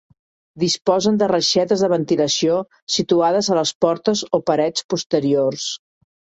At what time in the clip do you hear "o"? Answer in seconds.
4.39-4.43